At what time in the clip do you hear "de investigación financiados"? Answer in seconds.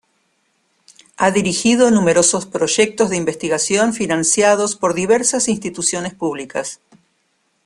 3.11-4.75